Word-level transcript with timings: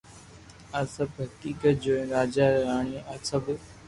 آ 0.77 0.79
سب 0.93 1.09
حقيقت 1.31 1.75
جوئين 1.83 2.07
راجا 2.13 2.45
ري 2.53 2.61
راڻيو 2.69 3.01
آ 3.13 3.15
سب 3.27 3.43